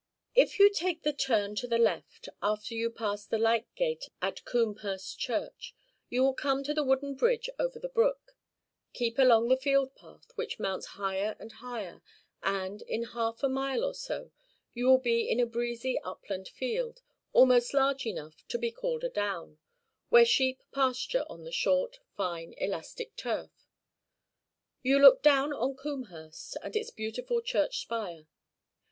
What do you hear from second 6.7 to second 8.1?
the wooden bridge over the